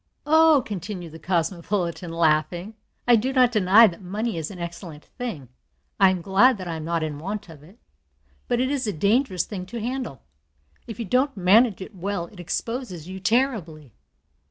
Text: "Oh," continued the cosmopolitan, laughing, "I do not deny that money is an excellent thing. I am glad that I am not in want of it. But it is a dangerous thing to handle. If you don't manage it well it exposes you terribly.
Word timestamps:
"Oh," 0.25 0.63
continued 0.65 1.11
the 1.11 1.19
cosmopolitan, 1.19 2.11
laughing, 2.11 2.73
"I 3.07 3.15
do 3.15 3.31
not 3.31 3.51
deny 3.51 3.85
that 3.85 4.01
money 4.01 4.35
is 4.35 4.49
an 4.49 4.57
excellent 4.57 5.05
thing. 5.05 5.47
I 5.99 6.09
am 6.09 6.23
glad 6.23 6.57
that 6.57 6.67
I 6.67 6.73
am 6.77 6.83
not 6.83 7.03
in 7.03 7.19
want 7.19 7.49
of 7.49 7.61
it. 7.61 7.77
But 8.47 8.59
it 8.59 8.71
is 8.71 8.87
a 8.87 8.93
dangerous 8.93 9.43
thing 9.45 9.67
to 9.67 9.79
handle. 9.79 10.23
If 10.87 10.97
you 10.97 11.05
don't 11.05 11.37
manage 11.37 11.83
it 11.83 11.93
well 11.93 12.25
it 12.31 12.39
exposes 12.39 13.07
you 13.07 13.19
terribly. 13.19 13.93